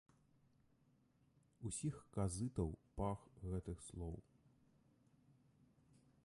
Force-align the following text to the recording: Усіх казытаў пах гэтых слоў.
Усіх 1.69 1.95
казытаў 2.15 2.69
пах 3.01 3.19
гэтых 3.49 3.77
слоў. 3.89 4.17